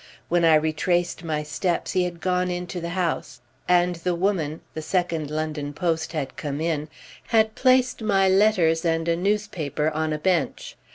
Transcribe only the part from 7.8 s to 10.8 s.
my letters and a newspaper on a bench.